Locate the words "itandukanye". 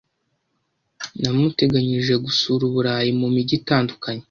3.61-4.19